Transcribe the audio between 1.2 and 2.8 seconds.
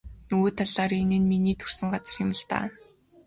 миний төрсөн газар юм даа.